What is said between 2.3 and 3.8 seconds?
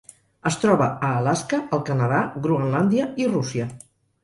Groenlàndia i Rússia.